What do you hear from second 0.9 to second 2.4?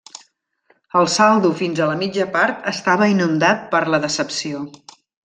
El saldo fins a la mitja